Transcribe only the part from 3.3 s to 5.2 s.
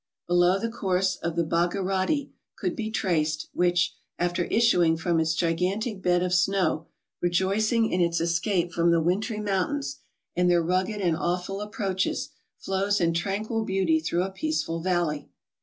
which, after issuing from